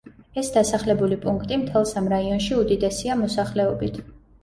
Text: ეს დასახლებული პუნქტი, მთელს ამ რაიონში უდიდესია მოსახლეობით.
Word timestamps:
ეს 0.41 0.47
დასახლებული 0.55 1.19
პუნქტი, 1.27 1.61
მთელს 1.65 1.93
ამ 2.03 2.09
რაიონში 2.17 2.61
უდიდესია 2.65 3.23
მოსახლეობით. 3.25 4.07